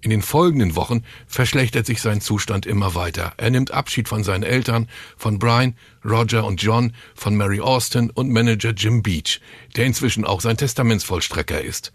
In 0.00 0.08
den 0.08 0.22
folgenden 0.22 0.74
Wochen 0.74 1.04
verschlechtert 1.26 1.84
sich 1.84 2.00
sein 2.00 2.22
Zustand 2.22 2.64
immer 2.64 2.94
weiter. 2.94 3.34
Er 3.36 3.50
nimmt 3.50 3.70
Abschied 3.70 4.08
von 4.08 4.24
seinen 4.24 4.42
Eltern, 4.42 4.88
von 5.18 5.38
Brian, 5.38 5.76
Roger 6.02 6.46
und 6.46 6.62
John, 6.62 6.94
von 7.14 7.36
Mary 7.36 7.60
Austin 7.60 8.08
und 8.08 8.30
Manager 8.30 8.70
Jim 8.70 9.02
Beach, 9.02 9.42
der 9.76 9.84
inzwischen 9.84 10.24
auch 10.24 10.40
sein 10.40 10.56
Testamentsvollstrecker 10.56 11.60
ist. 11.60 11.92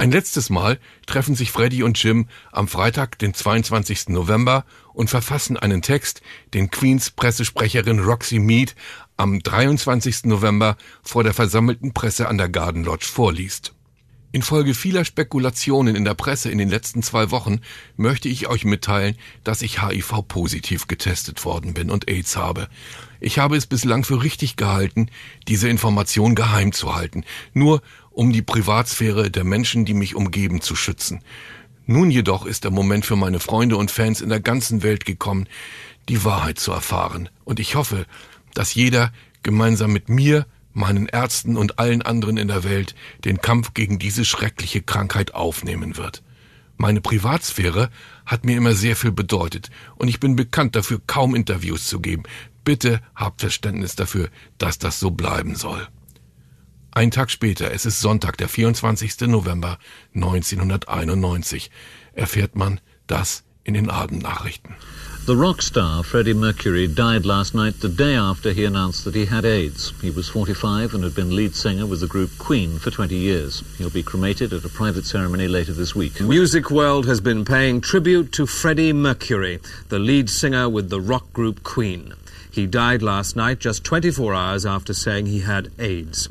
Ein 0.00 0.12
letztes 0.12 0.48
Mal 0.48 0.78
treffen 1.04 1.34
sich 1.34 1.52
Freddy 1.52 1.82
und 1.82 2.02
Jim 2.02 2.26
am 2.52 2.68
Freitag, 2.68 3.18
den 3.18 3.34
22. 3.34 4.08
November 4.08 4.64
und 4.94 5.10
verfassen 5.10 5.58
einen 5.58 5.82
Text, 5.82 6.22
den 6.54 6.70
Queens 6.70 7.10
Pressesprecherin 7.10 7.98
Roxy 7.98 8.38
Mead 8.38 8.74
am 9.18 9.40
23. 9.40 10.24
November 10.24 10.78
vor 11.02 11.22
der 11.22 11.34
versammelten 11.34 11.92
Presse 11.92 12.28
an 12.28 12.38
der 12.38 12.48
Garden 12.48 12.82
Lodge 12.82 13.04
vorliest. 13.12 13.74
Infolge 14.32 14.72
vieler 14.72 15.04
Spekulationen 15.04 15.94
in 15.94 16.06
der 16.06 16.14
Presse 16.14 16.50
in 16.50 16.56
den 16.56 16.70
letzten 16.70 17.02
zwei 17.02 17.30
Wochen 17.30 17.60
möchte 17.98 18.30
ich 18.30 18.46
euch 18.46 18.64
mitteilen, 18.64 19.18
dass 19.44 19.60
ich 19.60 19.82
HIV-positiv 19.82 20.86
getestet 20.86 21.44
worden 21.44 21.74
bin 21.74 21.90
und 21.90 22.08
AIDS 22.08 22.38
habe. 22.38 22.68
Ich 23.20 23.38
habe 23.38 23.56
es 23.56 23.66
bislang 23.66 24.04
für 24.04 24.22
richtig 24.22 24.56
gehalten, 24.56 25.08
diese 25.46 25.68
Information 25.68 26.34
geheim 26.34 26.72
zu 26.72 26.94
halten, 26.94 27.24
nur 27.52 27.82
um 28.10 28.32
die 28.32 28.42
Privatsphäre 28.42 29.30
der 29.30 29.44
Menschen, 29.44 29.84
die 29.84 29.94
mich 29.94 30.14
umgeben, 30.14 30.60
zu 30.60 30.74
schützen. 30.74 31.22
Nun 31.86 32.10
jedoch 32.10 32.46
ist 32.46 32.64
der 32.64 32.70
Moment 32.70 33.04
für 33.04 33.16
meine 33.16 33.40
Freunde 33.40 33.76
und 33.76 33.90
Fans 33.90 34.20
in 34.20 34.28
der 34.28 34.40
ganzen 34.40 34.82
Welt 34.82 35.04
gekommen, 35.04 35.48
die 36.08 36.24
Wahrheit 36.24 36.58
zu 36.58 36.72
erfahren. 36.72 37.28
Und 37.44 37.60
ich 37.60 37.74
hoffe, 37.74 38.06
dass 38.54 38.74
jeder 38.74 39.12
gemeinsam 39.42 39.92
mit 39.92 40.08
mir, 40.08 40.46
meinen 40.72 41.06
Ärzten 41.06 41.56
und 41.56 41.78
allen 41.78 42.02
anderen 42.02 42.36
in 42.36 42.48
der 42.48 42.64
Welt 42.64 42.94
den 43.24 43.40
Kampf 43.40 43.74
gegen 43.74 43.98
diese 43.98 44.24
schreckliche 44.24 44.82
Krankheit 44.82 45.34
aufnehmen 45.34 45.96
wird. 45.96 46.22
Meine 46.76 47.00
Privatsphäre 47.00 47.90
hat 48.24 48.44
mir 48.46 48.56
immer 48.56 48.72
sehr 48.72 48.96
viel 48.96 49.12
bedeutet 49.12 49.68
und 49.96 50.08
ich 50.08 50.20
bin 50.20 50.36
bekannt 50.36 50.76
dafür, 50.76 51.00
kaum 51.06 51.34
Interviews 51.34 51.86
zu 51.86 52.00
geben. 52.00 52.22
Bitte 52.64 53.00
habt 53.14 53.40
Verständnis 53.40 53.96
dafür, 53.96 54.28
dass 54.58 54.78
das 54.78 55.00
so 55.00 55.10
bleiben 55.10 55.54
soll. 55.54 55.88
Ein 56.92 57.10
Tag 57.10 57.30
später, 57.30 57.70
es 57.72 57.86
ist 57.86 58.00
Sonntag, 58.00 58.36
der 58.36 58.48
24. 58.48 59.20
November 59.22 59.78
1991, 60.14 61.70
erfährt 62.12 62.56
man 62.56 62.80
das 63.06 63.44
in 63.62 63.74
den 63.74 63.90
Abendnachrichten. 63.90 64.74
The 65.26 65.36
rock 65.36 65.60
star 65.60 66.02
Freddie 66.02 66.32
Mercury 66.32 66.88
died 66.88 67.26
last 67.26 67.54
night 67.54 67.80
the 67.80 67.90
day 67.90 68.14
after 68.14 68.52
he 68.52 68.64
announced 68.64 69.04
that 69.04 69.14
he 69.14 69.26
had 69.26 69.44
AIDS. 69.44 69.92
He 70.00 70.10
was 70.10 70.30
45 70.30 70.94
and 70.94 71.04
had 71.04 71.14
been 71.14 71.36
lead 71.36 71.54
singer 71.54 71.84
with 71.84 72.00
the 72.00 72.06
group 72.06 72.30
Queen 72.38 72.78
for 72.78 72.90
20 72.90 73.14
years. 73.14 73.62
He'll 73.76 73.90
be 73.90 74.02
cremated 74.02 74.54
at 74.54 74.64
a 74.64 74.68
private 74.70 75.04
ceremony 75.04 75.46
later 75.46 75.72
this 75.72 75.94
week. 75.94 76.20
Music 76.22 76.70
World 76.70 77.06
has 77.06 77.20
been 77.20 77.44
paying 77.44 77.82
tribute 77.82 78.32
to 78.32 78.46
Freddie 78.46 78.94
Mercury, 78.94 79.60
the 79.90 79.98
lead 79.98 80.30
singer 80.30 80.70
with 80.70 80.88
the 80.88 81.02
rock 81.02 81.30
group 81.34 81.62
Queen. 81.62 82.14
He 82.50 82.66
died 82.66 83.02
last 83.02 83.36
night 83.36 83.60
just 83.60 83.84
24 83.84 84.34
hours 84.34 84.66
after 84.66 84.92
saying 84.92 85.26
he 85.26 85.40
had 85.40 85.70
AIDS. 85.78 86.28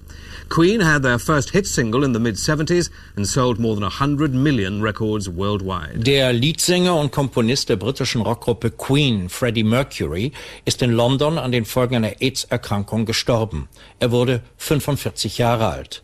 Queen 0.50 0.82
had 0.82 1.04
their 1.04 1.20
first 1.20 1.52
hit 1.52 1.68
single 1.68 2.04
in 2.04 2.12
the 2.12 2.20
mid-70s 2.20 2.90
and 3.16 3.28
sold 3.28 3.60
more 3.60 3.76
than 3.76 3.84
100 3.84 4.34
million 4.34 4.82
records 4.82 5.30
worldwide. 5.30 6.04
Der 6.04 6.34
Leadsänger 6.34 7.00
und 7.00 7.12
Komponist 7.12 7.70
der 7.70 7.76
britischen 7.76 8.22
Rockgruppe 8.22 8.72
Queen, 8.80 9.30
Freddie 9.30 9.64
Mercury, 9.64 10.32
ist 10.66 10.82
in 10.82 10.94
London 10.94 11.38
an 11.38 11.52
den 11.52 11.66
Folgen 11.66 11.98
einer 11.98 12.20
AIDS-Erkrankung 12.20 13.06
gestorben. 13.06 13.70
Er 14.00 14.10
wurde 14.10 14.42
45 14.58 15.38
Jahre 15.38 15.68
alt. 15.68 16.02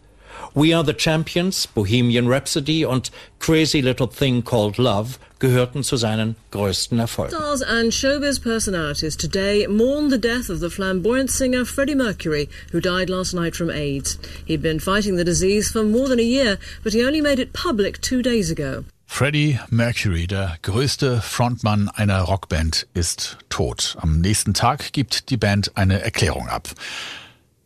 We 0.53 0.75
Are 0.75 0.86
the 0.86 0.94
Champions, 0.94 1.67
Bohemian 1.67 2.27
Rhapsody 2.27 2.86
und 2.86 3.12
Crazy 3.39 3.82
Little 3.82 4.08
Thing 4.08 4.44
Called 4.44 4.77
Love 4.77 5.15
gehörten 5.39 5.84
zu 5.84 5.98
seinen 5.98 6.36
größten 6.51 7.00
Erfolgen. 7.00 7.36
Stars 7.36 7.62
and 7.62 7.94
showbiz 7.94 8.39
personalities 8.39 9.17
today 9.17 9.67
mourn 9.67 10.10
the 10.10 10.17
death 10.17 10.50
of 10.50 10.60
the 10.60 10.70
flamboyant 10.70 11.29
singer 11.29 11.65
Freddie 11.65 11.96
Mercury, 11.96 12.48
who 12.72 12.79
died 12.79 13.10
last 13.10 13.34
night 13.34 13.55
from 13.55 13.70
AIDS. 13.70 14.17
He'd 14.46 14.62
been 14.62 14.79
fighting 14.79 15.17
the 15.17 15.25
disease 15.25 15.70
for 15.70 15.84
more 15.84 16.08
than 16.08 16.20
a 16.20 16.24
year, 16.24 16.58
but 16.84 16.94
he 16.94 17.05
only 17.05 17.22
made 17.22 17.39
it 17.39 17.51
public 17.51 18.00
two 18.01 18.22
days 18.22 18.50
ago. 18.50 18.86
Freddie 19.07 19.59
Mercury, 19.69 20.27
der 20.27 20.57
größte 20.62 21.21
Frontmann 21.21 21.88
einer 21.88 22.21
Rockband, 22.21 22.88
ist 22.93 23.38
tot. 23.50 23.95
Am 24.00 24.19
nächsten 24.19 24.53
Tag 24.53 24.91
gibt 24.91 25.29
die 25.29 25.38
Band 25.38 25.77
eine 25.77 26.01
Erklärung 26.01 26.50
ab. 26.50 26.69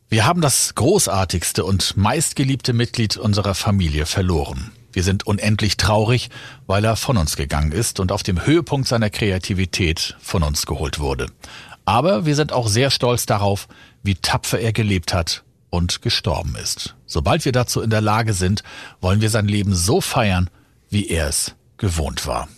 Wir 0.08 0.26
haben 0.26 0.42
das 0.42 0.74
großartigste 0.76 1.64
und 1.64 1.96
meistgeliebte 1.96 2.72
Mitglied 2.72 3.16
unserer 3.16 3.54
Familie 3.54 4.06
verloren. 4.06 4.70
Wir 4.92 5.02
sind 5.02 5.26
unendlich 5.26 5.76
traurig, 5.76 6.30
weil 6.66 6.84
er 6.84 6.96
von 6.96 7.16
uns 7.16 7.36
gegangen 7.36 7.72
ist 7.72 7.98
und 7.98 8.12
auf 8.12 8.22
dem 8.22 8.44
Höhepunkt 8.44 8.86
seiner 8.86 9.10
Kreativität 9.10 10.16
von 10.20 10.42
uns 10.42 10.66
geholt 10.66 11.00
wurde. 11.00 11.26
Aber 11.84 12.26
wir 12.26 12.36
sind 12.36 12.52
auch 12.52 12.68
sehr 12.68 12.90
stolz 12.90 13.26
darauf, 13.26 13.66
wie 14.02 14.14
tapfer 14.14 14.60
er 14.60 14.72
gelebt 14.72 15.14
hat 15.14 15.42
und 15.70 16.02
gestorben 16.02 16.54
ist. 16.56 16.94
Sobald 17.06 17.44
wir 17.44 17.52
dazu 17.52 17.80
in 17.80 17.90
der 17.90 18.00
Lage 18.00 18.34
sind, 18.34 18.62
wollen 19.00 19.20
wir 19.20 19.30
sein 19.30 19.48
Leben 19.48 19.74
so 19.74 20.00
feiern, 20.00 20.50
wie 20.90 21.08
er 21.08 21.28
es 21.28 21.54
gewohnt 21.78 22.26
war. 22.26 22.48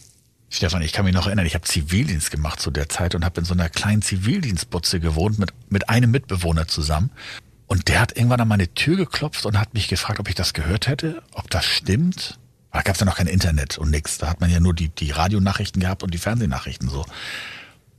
Stefan, 0.51 0.83
ich 0.83 0.93
kann 0.93 1.05
mich 1.05 1.15
noch 1.15 1.27
erinnern, 1.27 1.47
ich 1.47 1.55
habe 1.55 1.65
Zivildienst 1.65 2.31
gemacht 2.31 2.61
zu 2.61 2.71
der 2.71 2.89
Zeit 2.89 3.15
und 3.15 3.25
habe 3.25 3.41
in 3.41 3.47
so 3.47 3.55
einer 3.55 3.71
kleinen 3.71 4.03
Zivildienstbutze 4.03 5.01
gewohnt 5.01 5.39
mit, 5.39 5.53
mit 5.71 5.89
einem 5.89 6.11
Mitbewohner 6.11 6.67
zusammen. 6.69 7.11
Und 7.67 7.89
der 7.89 8.01
hat 8.01 8.17
irgendwann 8.17 8.41
an 8.41 8.49
meine 8.49 8.75
Tür 8.75 8.97
geklopft 8.97 9.47
und 9.47 9.59
hat 9.59 9.73
mich 9.73 9.89
gefragt, 9.89 10.21
ob 10.21 10.29
ich 10.29 10.35
das 10.35 10.53
gehört 10.53 10.89
hätte, 10.89 11.23
ob 11.33 11.49
das 11.49 11.65
stimmt. 11.65 12.39
Da 12.71 12.83
gab 12.83 12.95
es 12.95 13.01
ja 13.01 13.07
noch 13.07 13.17
kein 13.17 13.29
Internet 13.29 13.79
und 13.79 13.91
nix. 13.91 14.19
Da 14.19 14.29
hat 14.29 14.41
man 14.43 14.51
ja 14.51 14.61
nur 14.61 14.75
die, 14.75 14.89
die 14.91 15.11
Radionachrichten 15.11 15.81
gehabt 15.81 16.03
und 16.03 16.13
die 16.13 16.19
Fernsehnachrichten 16.19 16.91
so. 16.91 17.07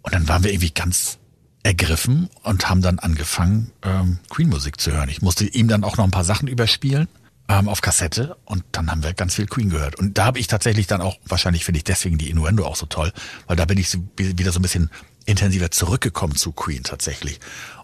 Und 0.04 0.14
dann 0.14 0.28
waren 0.28 0.44
wir 0.44 0.52
irgendwie 0.52 0.72
ganz 0.72 1.18
ergriffen 1.64 2.30
und 2.44 2.70
haben 2.70 2.82
dann 2.84 3.00
angefangen, 3.00 3.72
ähm, 3.82 4.20
Queen-Musik 4.30 4.80
zu 4.80 4.92
hören. 4.92 5.10
Ich 5.10 5.22
musste 5.24 5.46
ihm 5.46 5.68
dann 5.68 5.84
auch 5.84 5.98
noch 5.98 6.04
ein 6.04 6.12
paar 6.12 6.26
Sachen 6.26 6.48
überspielen 6.48 7.08
ähm, 7.50 7.68
auf 7.68 7.82
Kassette 7.82 8.38
und 8.46 8.64
dann 8.72 8.90
haben 8.90 9.04
wir 9.04 9.14
ganz 9.14 9.36
viel 9.36 9.48
Queen 9.48 9.70
gehört. 9.70 9.96
Und 9.96 10.18
da 10.18 10.26
habe 10.26 10.40
ich 10.40 10.48
tatsächlich 10.48 10.88
dann 10.88 11.02
auch, 11.02 11.18
wahrscheinlich 11.26 11.66
finde 11.66 11.78
ich 11.78 11.84
deswegen 11.84 12.18
die 12.18 12.30
Innuendo 12.30 12.66
auch 12.66 12.76
so 12.76 12.86
toll, 12.86 13.12
weil 13.48 13.56
da 13.56 13.66
bin 13.66 13.78
ich 13.78 13.90
so, 13.90 14.00
wieder 14.18 14.52
so 14.52 14.60
ein 14.60 14.62
bisschen 14.62 14.90
intensiver 15.26 15.72
zurückgekommen 15.72 16.36
zu 16.36 16.52
Queen 16.52 16.84
tatsächlich. 16.84 17.40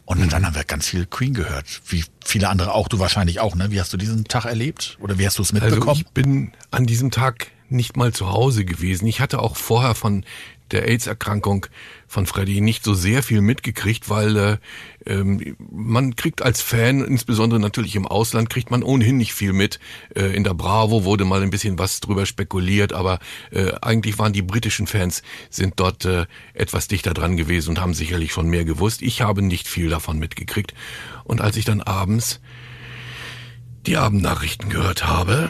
Und 0.06 0.20
mhm. 0.20 0.30
dann 0.30 0.46
haben 0.46 0.56
wir 0.56 0.63
ganz 0.63 0.88
viel 0.88 1.06
Queen 1.06 1.34
gehört, 1.34 1.66
wie 1.88 2.04
viele 2.25 2.50
andere 2.50 2.74
auch, 2.74 2.88
du 2.88 3.00
wahrscheinlich 3.00 3.39
auch, 3.39 3.56
ne? 3.56 3.70
Wie 3.70 3.80
hast 3.80 3.94
du 3.94 3.98
diesen 3.98 4.25
Tag 4.25 4.46
erlebt? 4.46 4.98
Oder 5.00 5.20
wie 5.20 5.25
hast 5.25 5.38
du 5.38 5.44
es 5.44 5.54
mitbekommen? 5.54 5.88
Also 5.88 6.01
ich 6.01 6.08
bin 6.08 6.51
an 6.72 6.86
diesem 6.86 7.12
Tag 7.12 7.51
nicht 7.70 7.96
mal 7.96 8.12
zu 8.12 8.30
Hause 8.30 8.66
gewesen. 8.66 9.06
Ich 9.06 9.22
hatte 9.22 9.39
auch 9.39 9.56
vorher 9.56 9.94
von 9.94 10.25
der 10.72 10.88
AIDS-Erkrankung 10.88 11.66
von 12.08 12.26
Freddy 12.26 12.62
nicht 12.62 12.84
so 12.84 12.94
sehr 12.94 13.22
viel 13.24 13.42
mitgekriegt, 13.42 14.10
weil 14.10 14.38
äh, 14.38 14.58
ähm, 15.06 15.56
man 15.72 16.16
kriegt 16.16 16.42
als 16.42 16.62
Fan, 16.62 17.04
insbesondere 17.04 17.60
natürlich 17.60 17.96
im 17.96 18.08
Ausland, 18.08 18.50
kriegt 18.50 18.72
man 18.72 18.84
ohnehin 18.84 19.18
nicht 19.18 19.34
viel 19.34 19.54
mit. 19.54 19.80
Äh, 20.16 20.36
in 20.36 20.44
der 20.44 20.54
Bravo 20.54 21.04
wurde 21.04 21.26
mal 21.26 21.42
ein 21.42 21.52
bisschen 21.52 21.78
was 21.78 22.00
drüber 22.00 22.26
spekuliert, 22.26 22.94
aber 22.94 23.20
äh, 23.52 23.72
eigentlich 23.82 24.18
waren 24.18 24.34
die 24.34 24.42
britischen 24.42 24.88
Fans 24.88 25.22
sind 25.50 25.80
dort 25.80 26.06
äh, 26.06 26.26
etwas 26.54 26.88
dichter 26.88 27.14
dran 27.14 27.38
gewesen 27.38 27.70
und 27.70 27.82
haben 27.82 27.94
sicherlich 27.94 28.32
schon 28.32 28.50
mehr 28.50 28.66
gewusst. 28.66 29.02
Ich 29.02 29.22
habe 29.22 29.42
nicht 29.42 29.68
viel 29.68 29.90
davon 29.90 30.20
mitgekriegt. 30.20 30.74
Und 31.24 31.42
als 31.42 31.58
ich 31.58 31.66
dann 31.66 31.82
abends 31.82 32.42
die 33.86 33.98
Abendnachrichten 33.98 34.70
gehört 34.70 35.08
habe, 35.08 35.50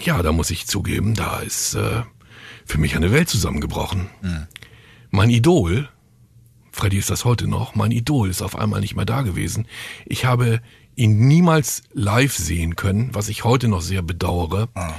ja, 0.00 0.22
da 0.22 0.32
muss 0.32 0.50
ich 0.50 0.66
zugeben, 0.66 1.14
da 1.14 1.40
ist 1.40 1.74
äh, 1.74 2.02
für 2.66 2.78
mich 2.78 2.96
eine 2.96 3.12
Welt 3.12 3.30
zusammengebrochen. 3.30 4.10
Mhm. 4.20 4.46
Mein 5.10 5.30
Idol, 5.30 5.88
Freddy 6.72 6.98
ist 6.98 7.08
das 7.08 7.24
heute 7.24 7.46
noch, 7.46 7.74
mein 7.74 7.92
Idol 7.92 8.28
ist 8.28 8.42
auf 8.42 8.56
einmal 8.56 8.80
nicht 8.80 8.96
mehr 8.96 9.06
da 9.06 9.22
gewesen. 9.22 9.66
Ich 10.04 10.26
habe 10.26 10.60
ihn 10.96 11.26
niemals 11.26 11.82
live 11.92 12.34
sehen 12.36 12.76
können, 12.76 13.14
was 13.14 13.28
ich 13.28 13.44
heute 13.44 13.68
noch 13.68 13.80
sehr 13.80 14.02
bedauere. 14.02 14.68
Ah. 14.74 14.94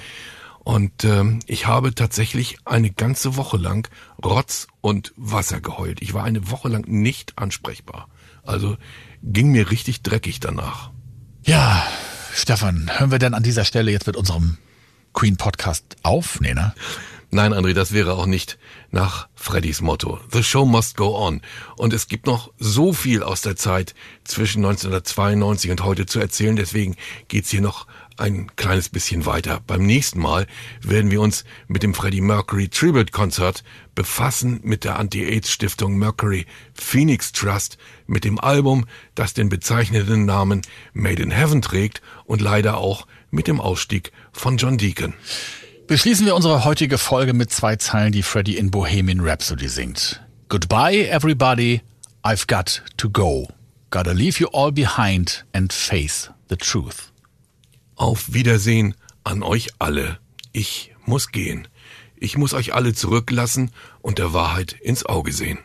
Und 0.63 1.03
ähm, 1.03 1.39
ich 1.45 1.67
habe 1.67 1.93
tatsächlich 1.93 2.57
eine 2.65 2.91
ganze 2.91 3.35
Woche 3.35 3.57
lang 3.57 3.89
Rotz 4.23 4.67
und 4.81 5.13
Wasser 5.15 5.61
geheult. 5.61 6.01
Ich 6.01 6.13
war 6.13 6.23
eine 6.23 6.49
Woche 6.49 6.67
lang 6.67 6.85
nicht 6.87 7.37
ansprechbar. 7.37 8.09
Also 8.43 8.77
ging 9.23 9.51
mir 9.51 9.71
richtig 9.71 10.01
dreckig 10.01 10.39
danach. 10.39 10.91
Ja, 11.45 11.85
Stefan, 12.33 12.89
hören 12.97 13.11
wir 13.11 13.19
denn 13.19 13.33
an 13.33 13.43
dieser 13.43 13.65
Stelle 13.65 13.91
jetzt 13.91 14.07
mit 14.07 14.15
unserem 14.15 14.57
Queen 15.13 15.37
Podcast 15.37 15.95
auf? 16.03 16.39
Nee, 16.41 16.53
ne? 16.53 16.73
Nein, 17.29 17.53
André, 17.53 17.73
das 17.73 17.91
wäre 17.91 18.13
auch 18.13 18.25
nicht 18.25 18.57
nach 18.89 19.27
Freddys 19.35 19.81
Motto. 19.81 20.17
The 20.31 20.43
show 20.43 20.65
must 20.65 20.95
go 20.95 21.17
on. 21.17 21.41
Und 21.75 21.91
es 21.91 22.07
gibt 22.07 22.25
noch 22.25 22.53
so 22.57 22.93
viel 22.93 23.21
aus 23.21 23.41
der 23.41 23.57
Zeit 23.57 23.95
zwischen 24.23 24.63
1992 24.63 25.71
und 25.71 25.83
heute 25.83 26.05
zu 26.05 26.19
erzählen. 26.21 26.55
Deswegen 26.55 26.95
geht's 27.27 27.49
hier 27.49 27.59
noch 27.59 27.85
ein 28.15 28.55
kleines 28.55 28.87
bisschen 28.87 29.25
weiter. 29.25 29.59
Beim 29.67 29.85
nächsten 29.85 30.21
Mal 30.21 30.47
werden 30.81 31.11
wir 31.11 31.19
uns 31.19 31.43
mit 31.67 31.83
dem 31.83 31.93
Freddie 31.93 32.21
Mercury 32.21 32.69
Tribute 32.69 33.11
Konzert 33.11 33.65
befassen, 33.93 34.61
mit 34.63 34.85
der 34.85 34.97
Anti-AIDS-Stiftung 34.97 35.97
Mercury 35.97 36.45
Phoenix 36.73 37.33
Trust, 37.33 37.77
mit 38.07 38.23
dem 38.23 38.39
Album, 38.39 38.85
das 39.15 39.33
den 39.33 39.49
bezeichneten 39.49 40.25
Namen 40.25 40.61
Made 40.93 41.21
in 41.21 41.31
Heaven 41.31 41.61
trägt 41.61 42.01
und 42.23 42.39
leider 42.39 42.77
auch 42.77 43.05
mit 43.31 43.47
dem 43.47 43.59
Ausstieg 43.59 44.13
von 44.31 44.55
John 44.55 44.77
Deacon. 44.77 45.13
Beschließen 45.87 46.25
wir 46.25 46.35
unsere 46.35 46.65
heutige 46.65 46.97
Folge 46.97 47.31
mit 47.31 47.49
zwei 47.49 47.77
Zeilen, 47.77 48.11
die 48.11 48.21
Freddie 48.21 48.57
in 48.57 48.71
Bohemian 48.71 49.21
Rhapsody 49.21 49.69
singt. 49.69 50.21
Goodbye, 50.49 51.07
everybody. 51.07 51.81
I've 52.25 52.45
got 52.45 52.83
to 52.97 53.09
go. 53.09 53.47
Gotta 53.89 54.11
leave 54.11 54.37
you 54.37 54.49
all 54.51 54.73
behind 54.73 55.45
and 55.53 55.71
face 55.71 56.29
the 56.49 56.57
truth. 56.57 57.13
Auf 57.95 58.33
Wiedersehen 58.33 58.95
an 59.23 59.43
euch 59.43 59.69
alle. 59.79 60.17
Ich 60.51 60.93
muss 61.05 61.31
gehen. 61.31 61.69
Ich 62.17 62.37
muss 62.37 62.53
euch 62.53 62.73
alle 62.73 62.93
zurücklassen 62.93 63.71
und 64.01 64.17
der 64.17 64.33
Wahrheit 64.33 64.73
ins 64.73 65.05
Auge 65.05 65.31
sehen. 65.31 65.59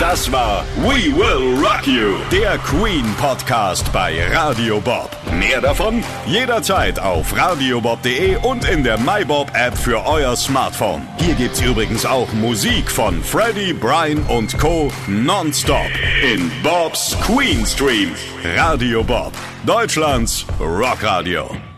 Das 0.00 0.32
war 0.32 0.64
We 0.78 1.14
Will 1.14 1.62
Rock 1.62 1.86
You, 1.86 2.16
der 2.32 2.56
Queen 2.56 3.04
Podcast 3.18 3.92
bei 3.92 4.26
Radio 4.32 4.80
Bob. 4.80 5.10
Mehr 5.38 5.60
davon 5.60 6.02
jederzeit 6.26 6.98
auf 6.98 7.36
radiobob.de 7.36 8.36
und 8.36 8.66
in 8.66 8.82
der 8.82 8.98
MyBob 8.98 9.50
App 9.52 9.76
für 9.76 10.02
euer 10.06 10.34
Smartphone. 10.36 11.06
Hier 11.18 11.34
gibt's 11.34 11.60
übrigens 11.60 12.06
auch 12.06 12.32
Musik 12.32 12.90
von 12.90 13.22
Freddie, 13.22 13.74
Brian 13.74 14.22
und 14.28 14.58
Co. 14.58 14.90
nonstop 15.06 15.90
in 16.22 16.50
Bobs 16.62 17.14
Queen 17.20 17.66
Stream. 17.66 18.12
Radio 18.56 19.04
Bob, 19.04 19.34
Deutschlands 19.66 20.46
Rockradio. 20.58 21.69